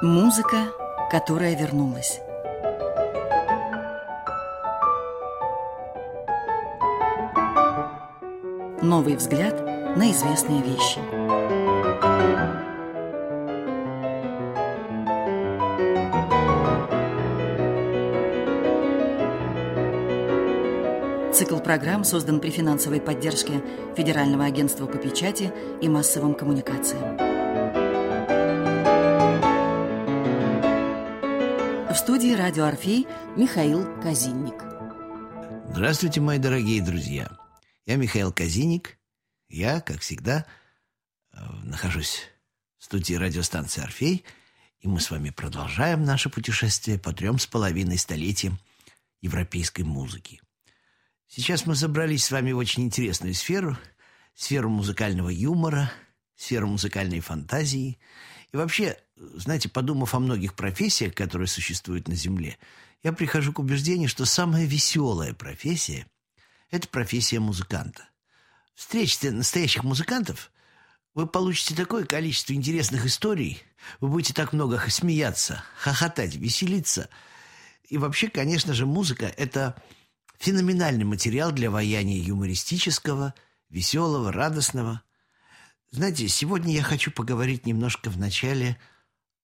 [0.00, 0.68] Музыка,
[1.10, 2.20] которая вернулась.
[8.80, 9.60] Новый взгляд
[9.96, 11.00] на известные вещи.
[21.34, 23.54] Цикл программ создан при финансовой поддержке
[23.96, 27.27] Федерального агентства по печати и массовым коммуникациям.
[31.98, 34.54] В студии «Радио Орфей» Михаил Казинник.
[35.72, 37.28] Здравствуйте, мои дорогие друзья.
[37.86, 38.96] Я Михаил Казинник.
[39.48, 40.46] Я, как всегда,
[41.32, 42.28] э, нахожусь
[42.78, 44.24] в студии радиостанции «Орфей»,
[44.78, 48.60] и мы с вами продолжаем наше путешествие по трем с половиной столетиям
[49.20, 50.40] европейской музыки.
[51.26, 53.76] Сейчас мы забрались с вами в очень интересную сферу,
[54.34, 55.90] сферу музыкального юмора,
[56.36, 57.98] сферу музыкальной фантазии.
[58.52, 62.58] И вообще, знаете, подумав о многих профессиях, которые существуют на Земле,
[63.02, 66.06] я прихожу к убеждению, что самая веселая профессия–
[66.70, 68.08] это профессия музыканта.
[68.74, 70.50] Встретите настоящих музыкантов,
[71.14, 73.62] вы получите такое количество интересных историй,
[74.00, 77.08] вы будете так много смеяться, хохотать, веселиться.
[77.88, 79.80] И вообще, конечно же, музыка– это
[80.38, 83.34] феноменальный материал для ваяния юмористического,
[83.68, 85.02] веселого, радостного.
[85.90, 88.78] Знаете, сегодня я хочу поговорить немножко вначале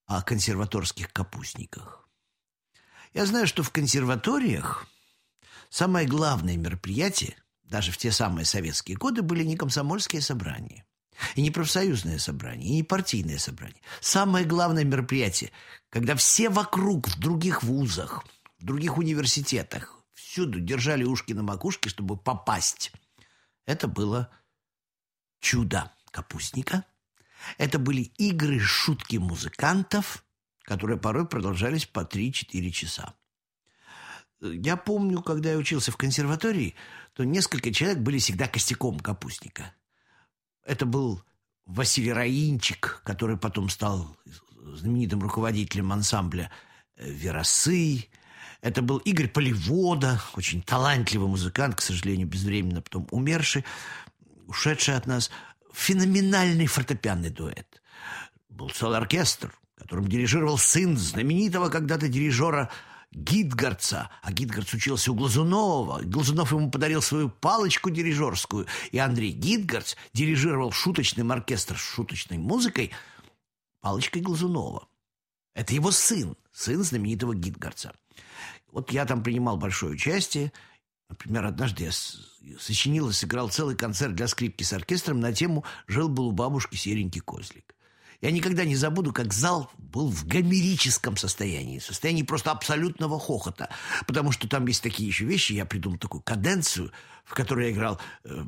[0.07, 2.09] о консерваторских капустниках.
[3.13, 4.87] Я знаю, что в консерваториях
[5.75, 10.87] Самое главное мероприятие, даже в те самые советские годы, были не комсомольские собрания.
[11.35, 13.81] И не профсоюзное собрание, и не партийное собрание.
[14.01, 15.51] Самое главное мероприятие,
[15.91, 18.25] когда все вокруг, в других вузах,
[18.59, 22.93] в других университетах, всюду держали ушки на макушке, чтобы попасть.
[23.67, 24.31] Это было
[25.41, 26.85] чудо капустника.
[27.59, 30.25] Это были игры, шутки музыкантов,
[30.63, 33.15] которые порой продолжались по 3-4 часа.
[34.41, 36.75] Я помню, когда я учился в консерватории,
[37.15, 39.75] то несколько человек были всегда костяком капустника.
[40.65, 41.23] Это был
[41.67, 44.17] Василий Раинчик, который потом стал
[44.57, 46.51] знаменитым руководителем ансамбля
[46.97, 48.09] э, «Веросы».
[48.61, 53.65] Это был Игорь Поливода, очень талантливый музыкант, к сожалению, безвременно потом умерший,
[54.47, 55.31] ушедший от нас.
[55.75, 57.83] Феноменальный фортепианный дуэт.
[58.49, 62.71] Был целый оркестр, которым дирижировал сын знаменитого когда-то дирижера
[63.11, 66.01] Гитгардца, а Гитгардц учился у Глазунова.
[66.03, 72.93] Глазунов ему подарил свою палочку дирижерскую, и Андрей Гитгардц дирижировал шуточным оркестр с шуточной музыкой
[73.81, 74.89] палочкой Глазунова.
[75.55, 77.93] Это его сын, сын знаменитого Гитгардца.
[78.73, 80.53] Вот я там принимал большое участие.
[81.09, 81.93] Например, однажды я
[82.59, 87.21] сочинил и сыграл целый концерт для скрипки с оркестром на тему «Жил-был у бабушки серенький
[87.21, 87.75] козлик».
[88.25, 93.69] Я никогда не забуду, как зал был в гомерическом состоянии, состоянии просто абсолютного хохота,
[94.07, 96.91] потому что там есть такие еще вещи, я придумал такую каденцию,
[97.25, 98.45] в которой я играл, э,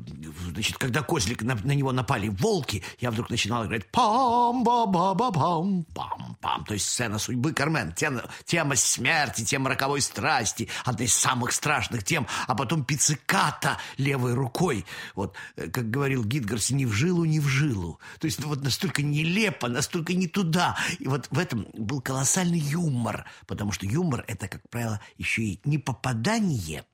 [0.51, 5.15] значит, когда козлик, на, на него напали волки, я вдруг начинал играть пам ба ба
[5.15, 10.69] ба пам пам пам то есть сцена судьбы Кармен, тема, тема смерти, тема роковой страсти,
[10.85, 14.85] одна из самых страшных тем, а потом пицциката левой рукой,
[15.15, 18.63] вот, э, как говорил Гитгарс, ни в жилу, ни в жилу, то есть ну, вот
[18.63, 24.23] настолько нелепо, настолько не туда, и вот в этом был колоссальный юмор, потому что юмор
[24.27, 26.85] это, как правило, еще и не попадание,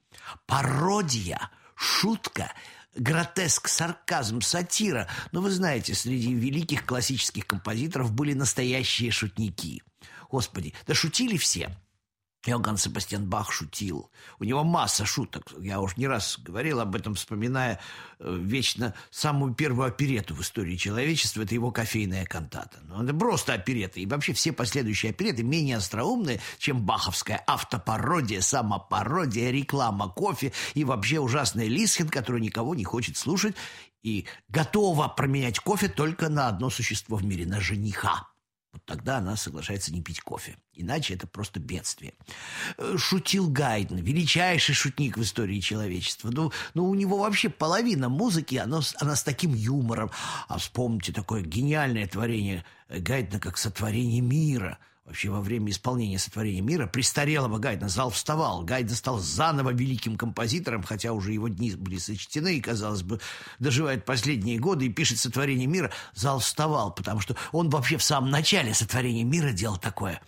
[0.45, 2.51] пародия– шутка,
[2.95, 5.07] гротеск, сарказм, сатира.
[5.31, 9.83] Но вы знаете, среди великих классических композиторов были настоящие шутники.
[10.29, 11.75] Господи, да шутили все.
[12.45, 14.11] Иоганн Себастьян Бах шутил.
[14.39, 15.53] У него масса шуток.
[15.59, 17.79] Я уж не раз говорил об этом, вспоминая
[18.19, 21.43] э, вечно самую первую оперету в истории человечества.
[21.43, 22.79] Это его кофейная кантата.
[22.83, 23.99] Но ну, это просто оперета.
[23.99, 31.19] И вообще все последующие опереты менее остроумные, чем баховская автопародия, самопародия, реклама кофе и вообще
[31.19, 33.55] ужасный Лисхин, который никого не хочет слушать
[34.03, 38.32] и готова променять кофе только на одно существо в мире– на жениха.
[38.73, 40.57] Вот тогда она соглашается не пить кофе.
[40.73, 42.15] Иначе это просто бедствие.
[42.77, 46.31] Э, шутил Гайден, величайший шутник в истории человечества.
[46.31, 50.09] Ну, ну у него вообще половина музыки, она, она с таким юмором.
[50.47, 56.87] А вспомните такое гениальное творение Гайдена, как «Сотворение мира», Вообще во время исполнения сотворения мира
[56.87, 58.63] престарелого Гайдна зал вставал.
[58.63, 63.19] Гайден стал заново великим композитором, хотя уже его дни были сочтены и, казалось бы,
[63.59, 65.91] доживает последние годы и пишет сотворение мира.
[66.13, 70.21] Зал вставал, потому что он вообще в самом начале сотворения мира делал такое.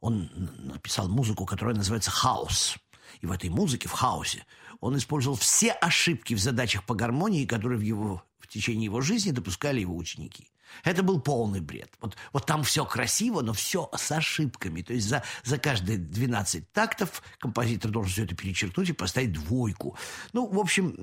[0.00, 2.76] Он написал музыку, которая называется «Хаос».
[3.20, 4.44] И в этой музыке, в хаосе,
[4.80, 8.22] он использовал все ошибки в задачах по гармонии, которые в, его,
[8.54, 10.48] течение его жизни допускали его ученики.
[10.82, 11.90] Это был полный бред.
[12.00, 14.82] Вот, вот там все красиво, но все с ошибками.
[14.82, 19.96] То есть за, за каждые 12 тактов композитор должен все это перечеркнуть и поставить двойку.
[20.32, 20.96] Ну, в общем,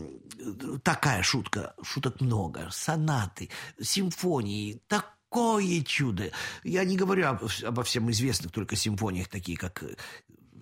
[0.83, 1.73] такая шутка.
[1.81, 2.69] Шуток много.
[2.71, 3.49] Сонаты,
[3.79, 4.81] симфонии.
[4.87, 6.31] Такое чудо.
[6.63, 9.83] Я не говорю об, обо всем известных только симфониях, такие как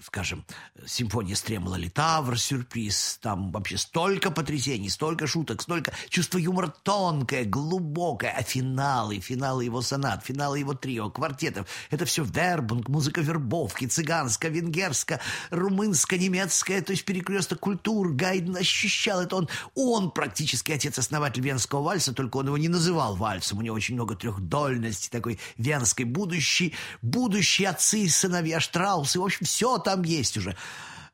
[0.02, 0.46] скажем,
[0.86, 8.32] симфония Стремола Литавр, сюрприз, там вообще столько потрясений, столько шуток, столько чувства юмора тонкое, глубокое,
[8.32, 14.52] а финалы, финалы его сонат, финалы его трио, квартетов, это все вербунг, музыка вербовки, цыганская,
[14.52, 15.20] венгерская,
[15.50, 22.14] румынская, немецкая, то есть перекресток культур, Гайден ощущал это, он, он практически отец-основатель венского вальса,
[22.14, 27.70] только он его не называл вальсом, у него очень много трехдольности, такой венской, будущий, будущие
[27.70, 30.56] отцы и сыновья Штраусы, в общем, все там есть уже.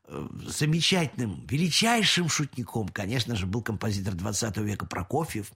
[0.08, 5.52] Э, замечательным, величайшим шутником, конечно же, был композитор 20 века Прокофьев.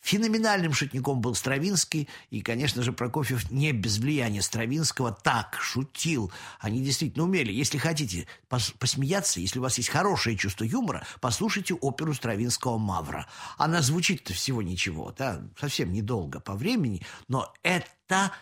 [0.00, 6.32] Феноменальным шутником был Стравинский, и, конечно же, Прокофьев не без влияния Стравинского так шутил.
[6.58, 7.52] Они действительно умели.
[7.52, 13.28] Если хотите пос посмеяться, если у вас есть хорошее чувство юмора, послушайте оперу Стравинского «Мавра».
[13.56, 18.32] Она звучит-то всего ничего, да, совсем недолго по времени, но это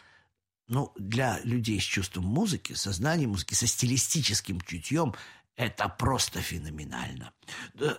[0.68, 5.14] ну, для людей с чувством музыки, сознанием музыки, со стилистическим чутьем
[5.56, 7.32] это просто феноменально.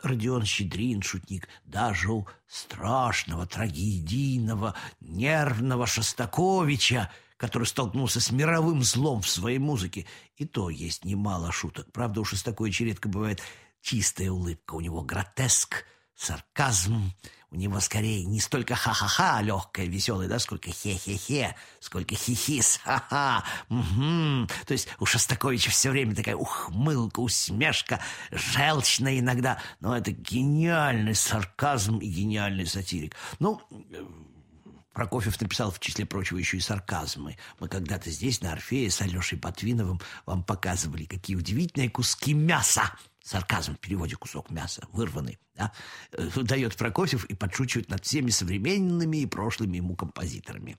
[0.03, 9.29] Родион Щедрин, шутник, даже у страшного, трагедийного, нервного Шостаковича, который столкнулся с мировым злом в
[9.29, 10.05] своей музыке,
[10.35, 11.91] и то есть немало шуток.
[11.91, 13.41] Правда, у Шостаковича редко бывает
[13.81, 15.85] чистая улыбка, у него гротеск,
[16.15, 17.11] сарказм,
[17.51, 23.43] у него скорее не столько ха-ха-ха легкое, веселое, да, сколько хе-хе-хе, сколько хихис, ха-ха.
[23.69, 24.47] Угу.
[24.65, 28.01] То есть у Шостаковича все время такая ухмылка, усмешка,
[28.31, 33.15] желчная иногда, но это гениальный сарказм и гениальный сатирик.
[33.39, 33.61] Ну,
[34.97, 37.37] Прокофьев написал, в числе прочего, еще и сарказмы.
[37.59, 42.91] Мы когда-то здесь, на Орфее, с Алешей Ботвиновым вам показывали, какие удивительные куски мяса
[43.27, 45.73] сарказм в переводе кусок мяса, вырванный, да,
[46.13, 50.77] э, дает Прокофьев и подшучивает над всеми современными и прошлыми ему композиторами.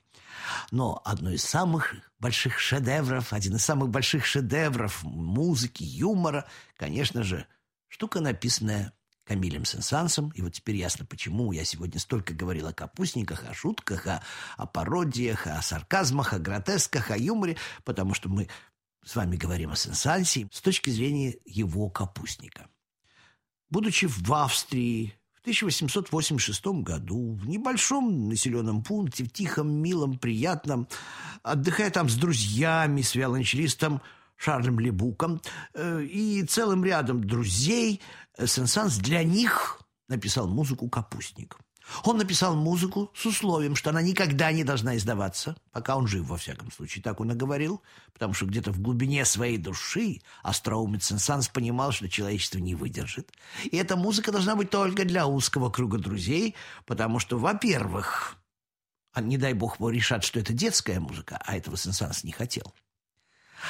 [0.70, 6.46] Но одно из самых больших шедевров, один из самых больших шедевров музыки, юмора,
[6.76, 7.46] конечно же,
[7.88, 8.94] штука, написанная
[9.28, 10.30] Камилем Сенсансом.
[10.30, 14.22] И вот теперь ясно, почему я сегодня столько говорил о капустниках, о шутках, о,
[14.56, 18.48] о пародиях, о сарказмах, о гротесках, о юморе, потому что мы
[19.04, 22.68] с вами говорим о Сенсансе с точки зрения его капустника.
[23.70, 30.88] Будучи в Австрии в 1886 году в небольшом населенном пункте, в тихом, милом, приятном,
[31.42, 34.02] отдыхая там с друзьями, с виолончелистом
[34.36, 35.40] Шарлем Лебуком
[35.74, 38.00] э, и целым рядом друзей,
[38.36, 41.58] э, Сенсанс для них написал музыку «Капустник».
[42.04, 46.36] Он написал музыку с условием, что она никогда не должна издаваться, пока он жив, во
[46.36, 47.82] всяком случае, так он и говорил,
[48.12, 53.32] потому что где-то в глубине своей души остроумец Сенсанс понимал, что человечество не выдержит.
[53.64, 56.54] И эта музыка должна быть только для узкого круга друзей,
[56.86, 58.36] потому что, во-первых,
[59.12, 62.74] а не дай бог решат, что это детская музыка, а этого Сенсанс не хотел.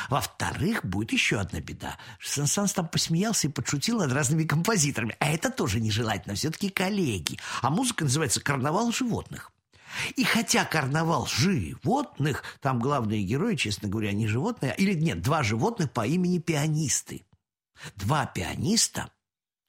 [0.08, 1.98] Во-вторых, будет еще одна беда.
[2.22, 5.16] Сан-Санс там посмеялся и подшутил над разными композиторами.
[5.18, 6.34] А это тоже нежелательно.
[6.34, 7.38] Все-таки коллеги.
[7.62, 9.52] А музыка называется «Карнавал животных».
[10.16, 15.90] И хотя карнавал животных, там главные герои, честно говоря, не животные, или нет, два животных
[15.90, 17.24] по имени пианисты.
[17.96, 19.10] Два пианиста,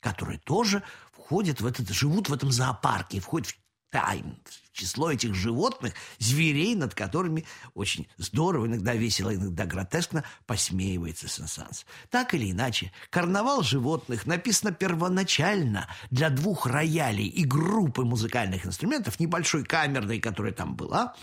[0.02, 3.58] которые тоже входят в этот, живут в этом зоопарке, входят в
[3.90, 4.38] тайн,
[4.72, 11.86] число этих животных, зверей, над которыми очень здорово, иногда весело, иногда гротескно посмеивается Сенсанс.
[12.10, 19.64] Так или иначе, карнавал животных написано первоначально для двух роялей и группы музыкальных инструментов, небольшой
[19.64, 21.16] камерной, которая там была,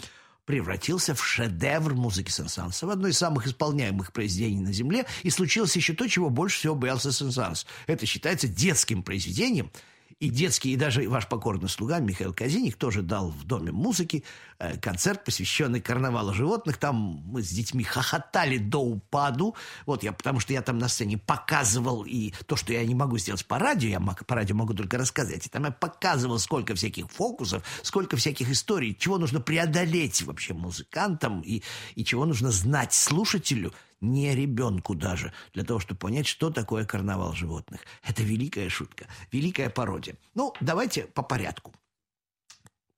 [0.44, 5.74] превратился в шедевр музыки Сен-Санса, в одно из самых исполняемых произведений на Земле, и случилось
[5.74, 7.66] еще то, чего больше всего боялся Сен-Санс.
[7.86, 9.70] Это считается детским произведением–
[10.18, 14.24] и детский, и даже ваш покорный слуга Михаил Казиник тоже дал в Доме музыки
[14.58, 16.78] э, концерт, посвященный карнавалу животных.
[16.78, 19.54] Там мы с детьми хохотали до упаду.
[19.84, 23.18] Вот я, потому что я там на сцене показывал и то, что я не могу
[23.18, 25.46] сделать по радио, я по радио могу только рассказать.
[25.46, 31.42] И там я показывал, сколько всяких фокусов, сколько всяких историй, чего нужно преодолеть вообще музыкантам
[31.42, 31.62] и,
[31.94, 33.74] и чего нужно знать слушателю–
[34.12, 37.80] не ребенку даже, для того, чтобы понять, что такое карнавал животных.
[38.02, 40.16] Это великая шутка, великая пародия.
[40.34, 41.74] Ну, давайте по порядку.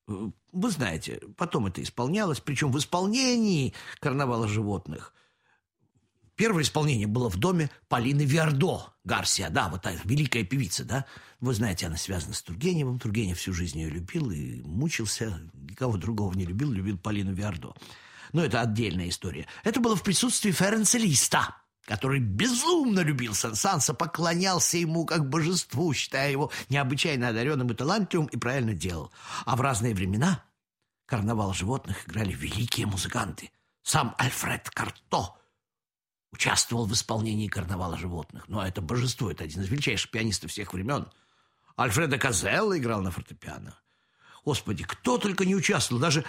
[0.06, 5.12] Вы знаете, потом это исполнялось, причем в исполнении карнавала животных
[6.38, 11.04] Первое исполнение было в доме Полины Виардо Гарсия, да, вот та великая певица, да.
[11.40, 13.00] Вы знаете, она связана с Тургеневым.
[13.00, 15.40] Тургенев всю жизнь ее любил и мучился.
[15.52, 17.74] Никого другого не любил, любил Полину Виардо.
[18.32, 19.46] Но это отдельная история.
[19.64, 26.30] Это было в присутствии Ференца Листа, который безумно любил Сансанса, поклонялся ему как божеству, считая
[26.30, 29.10] его необычайно одаренным и талантливым, и правильно делал.
[29.46, 30.44] А в разные времена
[31.06, 33.50] карнавал животных играли великие музыканты.
[33.82, 35.34] Сам Альфред Карто
[36.30, 38.44] участвовал в исполнении карнавала животных.
[38.50, 41.08] А это божество, это один из величайших пианистов всех времен.
[41.78, 43.78] Альфредо Казелло играл на фортепиано.
[44.44, 46.24] Господи, кто только не участвовал, даже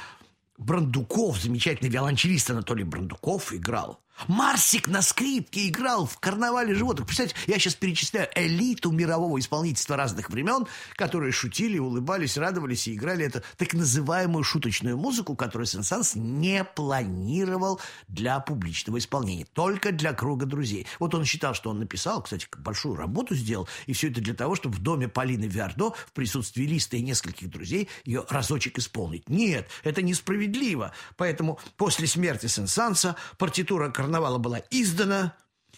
[0.60, 4.02] Брандуков, замечательный виолончелист Анатолий Брандуков играл.
[4.28, 7.08] Марсик на скрипке играл в карнавале животных.
[7.08, 13.26] Представляете, я сейчас перечисляю элиту мирового исполнительства разных времен, которые шутили, улыбались, радовались и играли
[13.26, 20.46] эту так называемую шуточную музыку, которую Сен-Санс не планировал для публичного исполнения, только для круга
[20.46, 20.86] друзей.
[21.00, 24.56] Вот он считал, что он написал, кстати, большую работу сделал, и все это для того,
[24.56, 29.30] чтобы в доме Полины Виардо в присутствии Листа и нескольких друзей ее разочек исполнить.
[29.30, 30.94] Нет, это несправедливо.
[31.18, 35.36] Поэтому после смерти Сен-Санса партитура карнавала карнавала была издана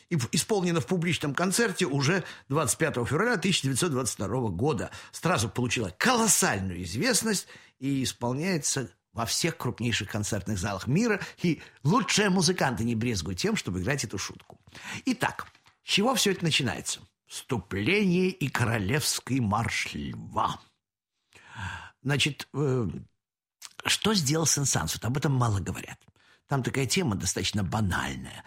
[0.10, 4.90] и исполнена в публичном концерте уже 25 февраля 1922 года.
[5.12, 7.48] Сразу получила колоссальную известность
[7.80, 13.82] и исполняется во всех крупнейших концертных залах мира, и лучшие музыканты не брезгуют тем, чтобы
[13.82, 14.58] играть эту шутку.
[15.06, 15.48] Итак,
[15.84, 17.02] с чего все это начинается?
[17.28, 20.62] Вступление и королевский марш льва.
[22.02, 22.88] Значит, э,
[23.86, 24.94] что сделал Сен-Санс?
[24.96, 26.00] Вот об этом мало говорят.
[26.51, 28.43] Там такая тема достаточно банальная.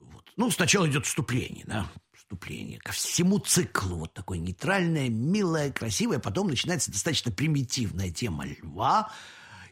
[0.00, 0.24] Вот.
[0.38, 3.96] Ну, сначала идет вступление, да, вступление ко всему циклу.
[3.96, 6.18] Вот такое нейтральное, милое, красивое.
[6.18, 9.12] Потом начинается достаточно примитивная тема льва.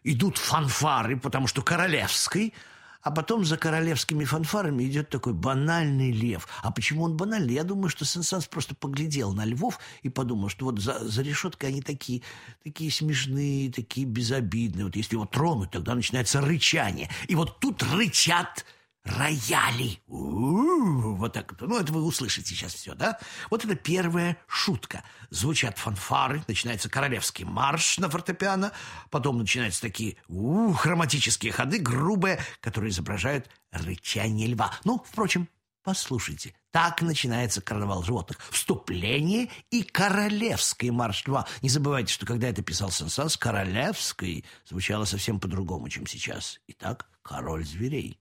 [0.05, 2.53] Идут фанфары, потому что королевский.
[3.03, 6.47] А потом за королевскими фанфарами идет такой банальный лев.
[6.63, 7.55] А почему он банальный?
[7.55, 11.71] Я думаю, что Сенсанс просто поглядел на львов и подумал, что вот за, за решеткой
[11.71, 12.23] они такие,
[12.63, 14.85] такие смешные, такие безобидные.
[14.85, 17.09] Вот если его тронуть, тогда начинается рычание.
[17.29, 18.67] И вот тут рычат
[19.05, 20.01] рояли.
[20.07, 21.55] Вот так.
[21.61, 23.19] Ну, это вы услышите сейчас все, да?
[23.51, 25.03] Вот это первая шутка.
[25.31, 28.73] Звучат фанфары, начинается королевский марш на фортепиано,
[29.11, 34.73] потом начинаются такие у хроматические ходы, грубые, которые изображают рычание льва.
[34.85, 35.49] Ну, впрочем,
[35.83, 36.55] послушайте.
[36.71, 38.39] Так начинается карнавал животных.
[38.51, 41.47] Вступление и королевский марш льва.
[41.63, 46.61] Не забывайте, что когда это писал Сенсанс, королевский звучало совсем по-другому, чем сейчас.
[46.69, 48.21] Итак, король зверей.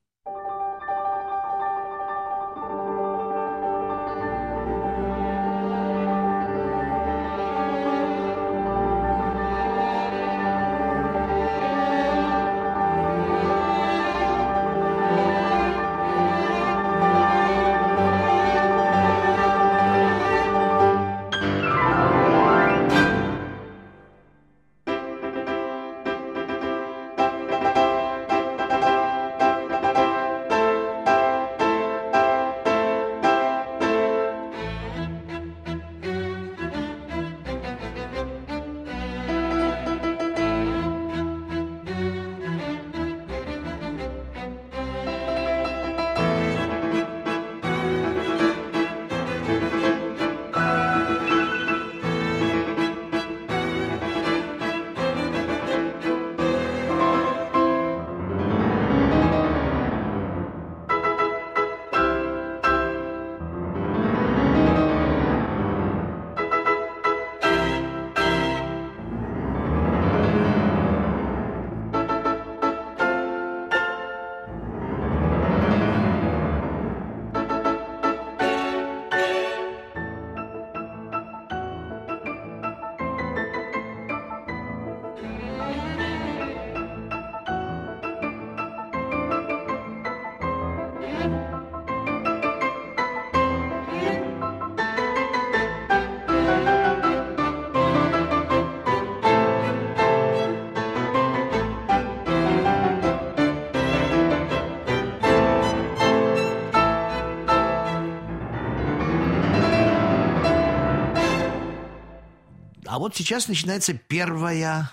[112.89, 114.91] А вот сейчас начинается первая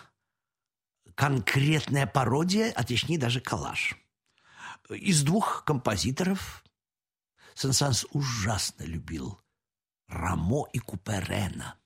[1.14, 3.97] конкретная пародия, а точнее даже коллаж.
[4.90, 6.64] Из двух композиторов
[7.55, 9.40] Сен-Санс ужасно любил
[10.07, 11.76] Рамо и Куперена,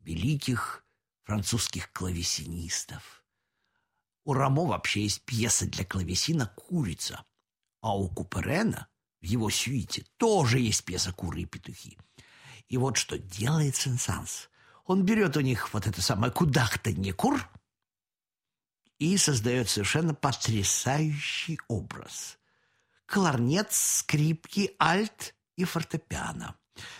[0.00, 0.84] великих
[1.22, 3.24] французских клавесинистов.
[4.24, 7.24] У Рамо вообще есть пьеса для клавесина «Курица»,
[7.80, 8.88] а у Куперена
[9.20, 11.96] в его сюите тоже есть пьеса «Куры и петухи».
[12.68, 14.50] И вот что делает Сен-Санс.
[14.84, 17.48] Он берет у них вот это самое «кудахтанье кур»
[19.00, 22.38] и создает совершенно потрясающий образ.
[23.06, 26.54] Кларнет, скрипки, альт и фортепиано.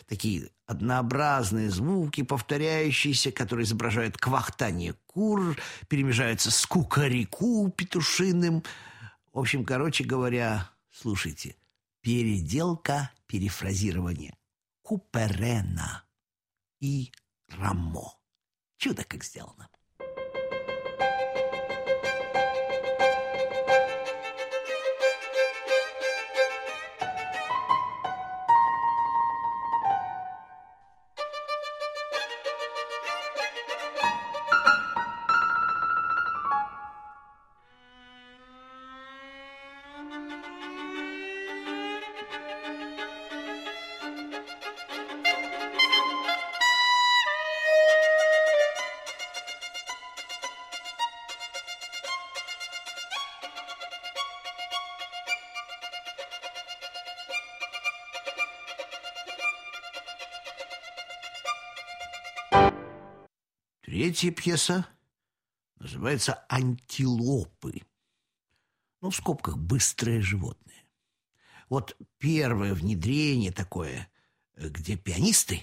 [0.07, 5.57] Такие однообразные звуки, повторяющиеся, которые изображают квахтание кур,
[5.89, 8.65] перемежаются с кукареку петушиным.
[9.33, 11.55] В общем, короче говоря, слушайте,
[12.01, 14.37] переделка, перефразирование.
[14.83, 16.05] Куперена
[16.81, 17.13] и
[17.49, 18.15] Рамо.
[18.79, 19.69] Чудо как сделано.
[64.11, 64.89] Третья пьеса
[65.77, 67.83] называется «Антилопы».
[69.01, 70.85] Ну, в скобках «быстрое животное».
[71.69, 74.11] Вот первое внедрение такое,
[74.57, 75.63] где пианисты,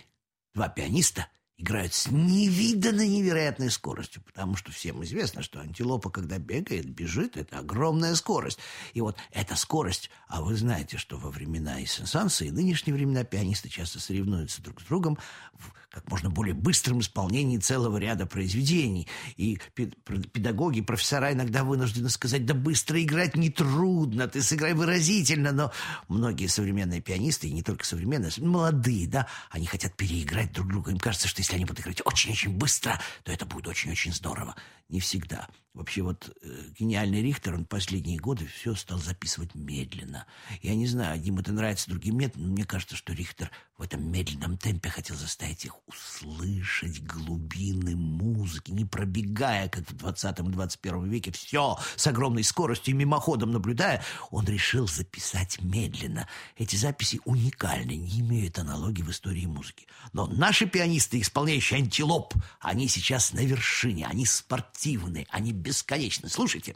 [0.53, 1.27] два пианиста
[1.57, 7.59] играют с невиданной невероятной скоростью, потому что всем известно, что антилопа, когда бегает, бежит, это
[7.59, 8.59] огромная скорость.
[8.93, 13.23] И вот эта скорость, а вы знаете, что во времена и сенсанса, и нынешние времена
[13.23, 15.17] пианисты часто соревнуются друг с другом
[15.53, 19.07] в как можно более быстром исполнении целого ряда произведений.
[19.35, 25.71] И педагоги, профессора иногда вынуждены сказать, да быстро играть нетрудно, ты сыграй выразительно, но
[26.07, 30.91] многие современные пианисты, и не только современные, молодые, да, они хотят переиграть друг друга.
[30.91, 34.53] Им кажется, что если они будут играть очень-очень быстро, то это будет очень-очень здорово.
[34.89, 35.47] Не всегда.
[35.77, 40.25] Вообще вот э, гениальный Рихтер, он последние годы все стал записывать медленно.
[40.63, 44.11] Я не знаю, одним это нравится, другим нет, но мне кажется, что Рихтер в этом
[44.11, 51.77] медленном темпе хотел заставить их услышать глубины музыки, не пробегая, как в 20-21 веке, все
[51.95, 56.27] с огромной скоростью и мимоходом наблюдая, он решил записать медленно.
[56.55, 59.85] Эти записи уникальны, не имеют аналогии в истории музыки.
[60.11, 66.29] Но наши пианисты, исполняющие антилоп, они сейчас на вершине, они спортивны, они бесконечно.
[66.29, 66.75] Слушайте.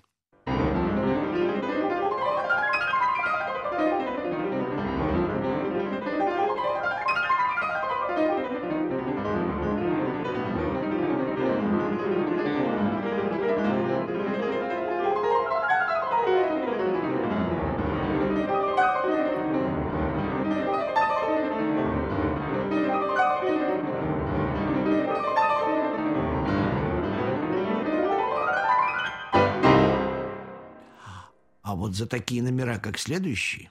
[32.02, 33.70] За такие номера, как следующие,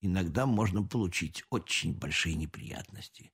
[0.00, 3.30] иногда можно получить очень большие неприятности.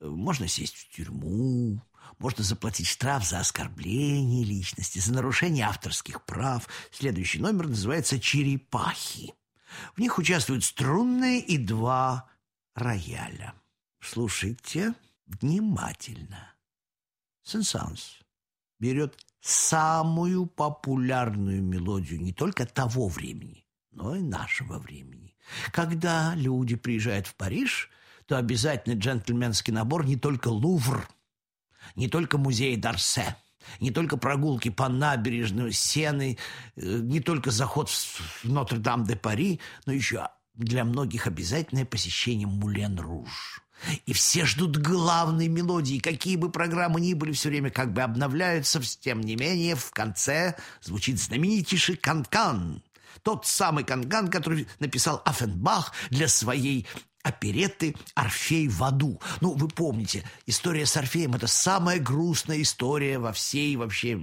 [0.00, 1.82] Можно сесть в тюрьму,
[2.20, 6.68] можно заплатить штраф за оскорбление личности, за нарушение авторских прав.
[6.92, 9.34] Следующий номер называется «Черепахи».
[9.96, 12.30] В них участвуют струнные и два
[12.76, 13.52] рояля.
[14.00, 14.94] Слушайте
[15.26, 16.54] внимательно.
[17.42, 18.20] Сенсанс
[18.78, 23.61] берет самую популярную мелодию не только того времени,
[23.92, 25.36] но и нашего времени.
[25.70, 27.90] Когда люди приезжают в Париж,
[28.26, 31.08] то обязательно джентльменский набор не только Лувр,
[31.96, 33.36] не только музей Дарсе,
[33.80, 36.38] не только прогулки по набережной Сены,
[36.76, 43.62] э, не только заход в Нотр-Дам-де-Пари, но еще для многих обязательное посещение Мулен-Руж.
[44.06, 45.98] И все ждут главной мелодии.
[45.98, 48.80] Какие бы программы ни были, все время как бы обновляются.
[49.00, 52.82] Тем не менее, в конце звучит знаменитейший канкан.
[53.22, 56.86] Тот самый канкан, который написал Аффенбах для своей
[57.22, 59.20] оперетты «Орфей в аду».
[59.40, 64.20] Ну, вы помните, история с Орфеем– это самая грустная история во всей вообще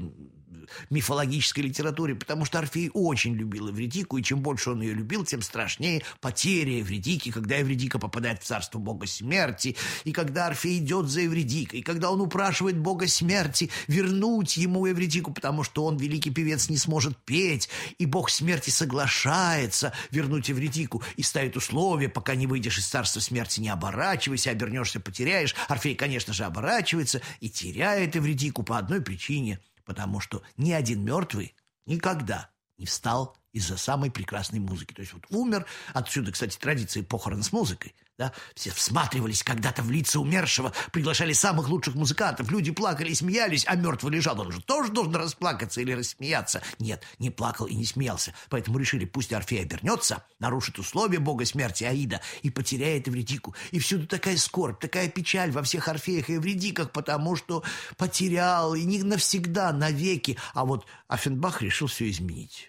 [0.89, 5.41] мифологической литературе, потому что Орфей очень любил Эвредику, и чем больше он ее любил, тем
[5.41, 11.25] страшнее потеря Эвредики, когда Эвредика попадает в царство бога смерти, и когда Орфей идет за
[11.25, 16.69] Эвредикой, и когда он упрашивает бога смерти вернуть ему Эвредику, потому что он, великий певец,
[16.69, 22.77] не сможет петь, и бог смерти соглашается вернуть Эвредику и ставит условия, пока не выйдешь
[22.77, 25.55] из царства смерти, не оборачивайся, обернешься, потеряешь.
[25.67, 31.56] Орфей, конечно же, оборачивается и теряет Эвредику по одной причине– потому что ни один мертвый
[31.88, 34.93] никогда не встал из-за самой прекрасной музыки.
[34.93, 37.95] То есть вот умер, отсюда, кстати, традиции похорон с музыкой.
[38.19, 38.33] Да?
[38.53, 43.75] Все всматривались когда-то в лица умершего, приглашали самых лучших музыкантов, люди плакали и смеялись, а
[43.75, 44.39] мертвый лежал.
[44.41, 46.62] Он же тоже должен расплакаться или рассмеяться.
[46.79, 48.33] Нет, не плакал и не смеялся.
[48.49, 53.55] Поэтому решили, пусть Орфей обернется, нарушит условия бога смерти Аида и потеряет Эвредику.
[53.71, 57.63] И всюду такая скорбь, такая печаль во всех Орфеях и Эвредиках, потому что
[57.95, 60.38] потерял, и не навсегда, навеки.
[60.53, 62.68] А вот Афенбах решил все изменить.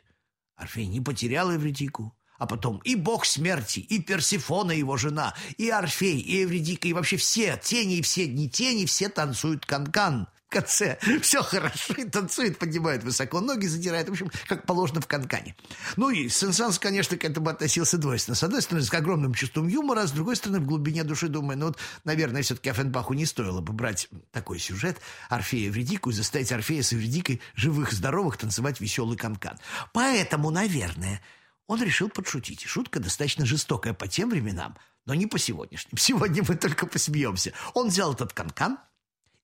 [0.60, 6.20] Орфей не потерял Эвредику, а потом и бог смерти, и Персифона его жена, и Орфей,
[6.20, 10.22] и Эвредика, и вообще все тени и все дни тени, все танцуют канкан.
[10.22, 10.39] -кан.
[10.50, 15.54] Конце все хорошо, и танцует, поднимает высоко ноги, задирает, в общем, как положено в канкане.
[15.96, 18.34] Ну и Сенсанс, конечно, к этому относился двойственно.
[18.34, 21.66] С одной стороны, с огромным чувством юмора, с другой стороны, в глубине души думаю, ну
[21.66, 26.50] вот, наверное, все-таки Афенбаху не стоило бы брать такой сюжет Орфея и Эвредику и заставить
[26.50, 29.56] Орфея с Эвредикой живых, здоровых танцевать веселый канкан.
[29.92, 31.22] Поэтому, наверное,
[31.68, 32.64] он решил подшутить.
[32.66, 35.96] Шутка достаточно жестокая по тем временам, но не по сегодняшним.
[35.96, 37.52] Сегодня мы только посмеемся.
[37.74, 38.78] Он взял этот канкан,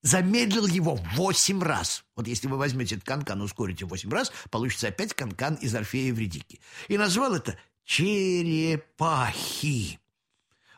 [0.06, 2.04] замедлил его восемь раз.
[2.14, 6.12] Вот если вы возьмете этот канкан, ускорите восемь раз, получится опять канкан из Орфея и
[6.12, 6.60] Вредики.
[6.88, 8.78] И назвал это «Черепахи».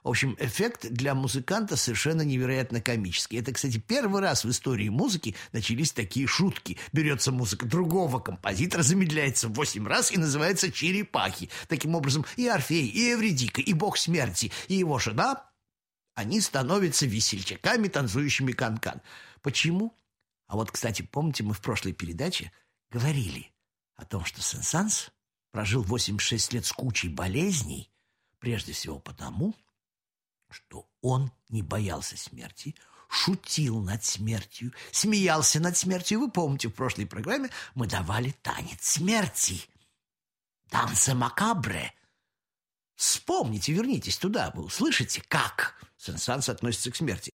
[0.05, 3.37] В общем, эффект для музыканта совершенно невероятно комический.
[3.39, 6.79] Это, кстати, первый раз в истории музыки начались такие шутки.
[6.93, 11.51] Берется музыка другого композитора, замедляется восемь раз и называется «Черепахи».
[11.69, 15.48] Таким образом, и Орфей, и Эвредика, и Бог смерти, и его жена,
[16.19, 18.97] они становятся весельчаками, танцующими канкан.
[18.97, 19.03] -кан.
[19.41, 19.95] Почему?
[20.49, 22.51] А вот, кстати, помните, мы в прошлой передаче
[22.91, 23.53] говорили
[23.95, 25.13] о том, что Сен-Санс
[25.53, 27.89] прожил 86 лет с кучей болезней,
[28.41, 29.55] прежде всего потому,
[30.51, 32.75] что он не боялся смерти,
[33.09, 36.19] шутил над смертью, смеялся над смертью.
[36.19, 39.63] Вы помните, в прошлой программе мы давали танец смерти.
[40.69, 41.95] Дансе макабре.
[42.99, 47.31] Вспомните, вернитесь туда, вы услышите, как Сенсанс относится к смерти.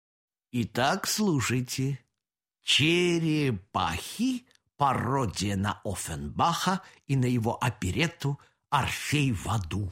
[0.54, 2.00] Итак, слушайте.
[2.64, 4.46] «Черепахи»—
[4.78, 9.92] пародия на Оффенбаха и на его оперетту «Орфей в аду».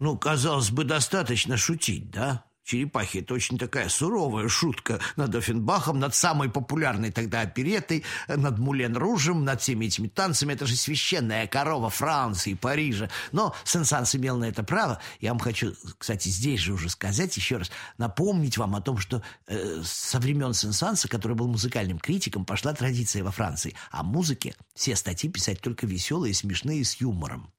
[0.00, 2.44] Ну, казалось бы, достаточно шутить, да?
[2.64, 8.96] Черепахи– это очень такая суровая шутка над Оффенбахом, над самой популярной тогда оперетой, над Мулен
[8.96, 10.52] Ружем, над всеми этими танцами.
[10.52, 13.10] Это же священная корова Франции, Парижа.
[13.32, 15.00] Но Сен-Санс имел на это право.
[15.20, 19.22] Я вам хочу, кстати, здесь же уже сказать еще раз, напомнить вам о том, что
[19.48, 23.74] э, со времен Сен-Санса, который был музыкальным критиком, пошла традиция во Франции.
[23.90, 27.52] О музыке все статьи писать только веселые, смешные, с юмором.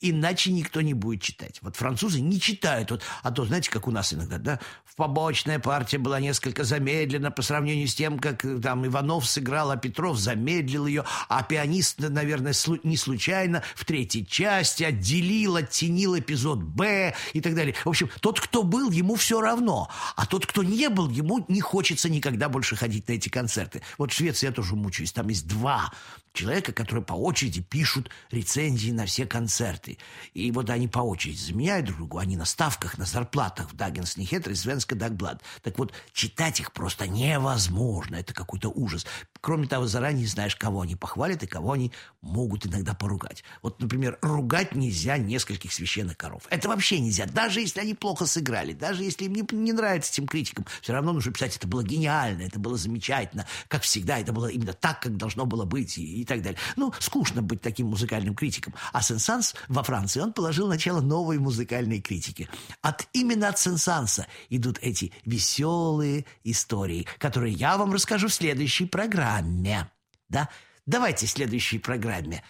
[0.00, 1.58] Иначе никто не будет читать.
[1.62, 2.90] Вот французы не читают.
[2.90, 4.60] Вот, а то, знаете, как у нас иногда, да?
[4.84, 9.70] В побочная партия была несколько замедлена по сравнению с тем, как э, там Иванов сыграл,
[9.70, 16.62] а Петров замедлил ее, а пианист, наверное, не случайно в третьей части отделил, оттенил эпизод
[16.62, 17.74] Б и так далее.
[17.84, 19.90] В общем, тот, кто был, ему все равно.
[20.16, 23.82] А тот, кто не был, ему не хочется никогда больше ходить на эти концерты.
[23.98, 25.12] Вот в Швеции я тоже мучаюсь.
[25.12, 25.92] Там есть два
[26.34, 29.98] человека, которые по очереди пишут рецензии на все концерты.
[30.34, 34.16] И вот они по очереди заменяют друг друга, они на ставках, на зарплатах в Даггенс
[34.16, 35.42] Нихетер и Свенска Дагблад.
[35.62, 39.06] Так вот, читать их просто невозможно, это какой-то ужас.
[39.40, 43.44] Кроме того, заранее знаешь, кого они похвалят и кого они могут иногда поругать.
[43.62, 46.42] Вот, например, ругать нельзя нескольких священных коров.
[46.50, 50.26] Это вообще нельзя, даже если они плохо сыграли, даже если им не, не нравится этим
[50.26, 50.66] критикам.
[50.80, 54.72] Все равно нужно писать, это было гениально, это было замечательно, как всегда, это было именно
[54.72, 56.58] так, как должно было быть, и, и так далее.
[56.76, 58.74] Ну, скучно быть таким музыкальным критиком.
[58.92, 62.48] А Сен-Санс во Франции, он положил начало новой музыкальной критики.
[62.82, 69.90] От именно от Сен-Санса идут эти веселые истории, которые я вам расскажу в следующей программе.
[70.28, 70.48] Да?
[70.86, 72.42] Давайте в следующей программе.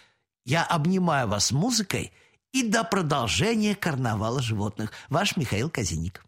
[0.45, 2.13] Я обнимаю вас музыкой
[2.51, 4.91] и до продолжения карнавала животных.
[5.09, 6.23] Ваш Михаил Казиник.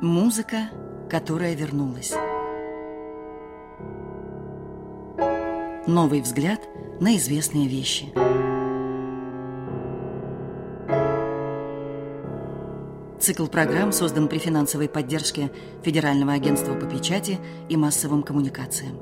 [0.00, 0.70] Музыка,
[1.10, 2.12] которая вернулась.
[5.88, 6.68] Новый взгляд
[7.00, 8.12] на известные вещи.
[13.18, 15.50] Цикл программ создан при финансовой поддержке
[15.82, 17.38] Федерального агентства по печати
[17.70, 18.98] и массовым коммуникациям.